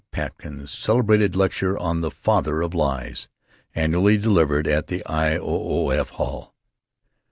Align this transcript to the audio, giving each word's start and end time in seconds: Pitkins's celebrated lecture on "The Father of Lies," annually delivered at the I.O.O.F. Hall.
Pitkins's 0.11 0.71
celebrated 0.71 1.35
lecture 1.35 1.77
on 1.77 2.01
"The 2.01 2.09
Father 2.09 2.63
of 2.63 2.73
Lies," 2.73 3.27
annually 3.75 4.17
delivered 4.17 4.67
at 4.67 4.87
the 4.87 5.05
I.O.O.F. 5.05 6.09
Hall. 6.09 6.55